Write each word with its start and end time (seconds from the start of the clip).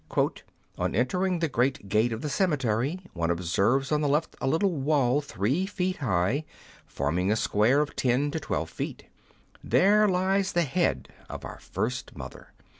"On 0.79 0.95
enter 0.95 1.23
ing 1.27 1.37
the 1.37 1.47
great 1.47 1.87
gate 1.87 2.11
of 2.11 2.21
the 2.23 2.27
cemetery, 2.29 3.01
one 3.13 3.29
observes 3.29 3.91
on 3.91 4.01
the 4.01 4.07
left 4.09 4.35
a 4.41 4.47
little 4.47 4.71
wall 4.71 5.21
three 5.21 5.67
feet 5.67 5.97
high, 5.97 6.43
forming 6.87 7.31
a 7.31 7.35
square 7.35 7.81
of 7.81 7.95
ten 7.95 8.31
to 8.31 8.39
twelve 8.39 8.71
feet 8.71 9.03
There 9.63 10.07
lies 10.07 10.53
the 10.53 10.63
head 10.63 11.09
of 11.29 11.45
our 11.45 11.59
first 11.59 12.17
mother. 12.17 12.47